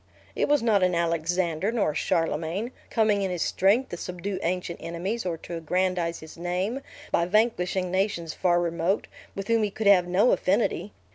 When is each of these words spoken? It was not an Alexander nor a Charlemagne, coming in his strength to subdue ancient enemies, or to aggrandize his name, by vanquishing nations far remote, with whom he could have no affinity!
It 0.35 0.47
was 0.47 0.63
not 0.63 0.81
an 0.81 0.95
Alexander 0.95 1.71
nor 1.71 1.91
a 1.91 1.95
Charlemagne, 1.95 2.71
coming 2.89 3.21
in 3.21 3.29
his 3.29 3.43
strength 3.43 3.89
to 3.89 3.97
subdue 3.97 4.39
ancient 4.41 4.79
enemies, 4.81 5.27
or 5.27 5.37
to 5.37 5.57
aggrandize 5.57 6.21
his 6.21 6.37
name, 6.37 6.81
by 7.11 7.27
vanquishing 7.27 7.91
nations 7.91 8.33
far 8.33 8.59
remote, 8.59 9.05
with 9.35 9.47
whom 9.47 9.61
he 9.61 9.69
could 9.69 9.85
have 9.85 10.07
no 10.07 10.31
affinity! 10.31 10.91